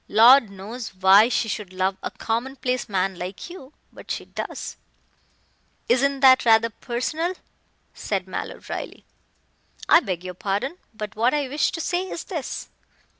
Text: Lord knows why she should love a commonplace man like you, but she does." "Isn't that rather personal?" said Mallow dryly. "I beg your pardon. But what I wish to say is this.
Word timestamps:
Lord 0.09 0.49
knows 0.49 0.95
why 0.95 1.29
she 1.29 1.47
should 1.47 1.73
love 1.73 1.95
a 2.01 2.09
commonplace 2.09 2.89
man 2.89 3.19
like 3.19 3.51
you, 3.51 3.71
but 3.93 4.09
she 4.09 4.25
does." 4.25 4.75
"Isn't 5.87 6.21
that 6.21 6.43
rather 6.43 6.71
personal?" 6.71 7.35
said 7.93 8.27
Mallow 8.27 8.57
dryly. 8.57 9.05
"I 9.87 9.99
beg 9.99 10.23
your 10.23 10.33
pardon. 10.33 10.79
But 10.91 11.15
what 11.15 11.35
I 11.35 11.47
wish 11.47 11.69
to 11.73 11.81
say 11.81 12.09
is 12.09 12.23
this. 12.23 12.67